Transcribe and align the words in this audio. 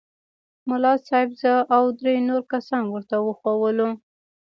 ملا 0.69 0.93
صاحب 1.07 1.29
زه 1.41 1.53
او 1.75 1.83
درې 1.99 2.15
نور 2.29 2.41
کسان 2.53 2.83
ورته 2.89 3.15
وښوولو. 3.21 3.89